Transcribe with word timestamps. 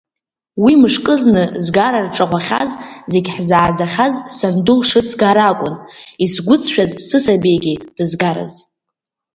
Уи 0.63 0.73
мышкызны 0.81 1.43
згара 1.65 1.99
рҿаҟәахьаз, 2.05 2.71
зегь 3.11 3.29
ҳзааӡахьаз 3.35 4.13
санду 4.37 4.77
лшыц 4.79 5.09
гара 5.21 5.45
акәын, 5.51 5.75
исгәыҵшәаз 6.25 6.91
сысабигьы 7.07 7.73
дызгараз… 7.95 8.53